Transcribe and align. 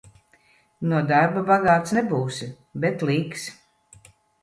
No 0.93 1.01
darba 1.11 1.45
bagāts 1.51 1.95
nebūsi, 1.99 2.51
bet 2.87 3.09
līks. 3.13 3.49